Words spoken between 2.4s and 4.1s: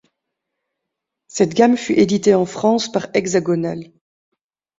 France par Hexagonal.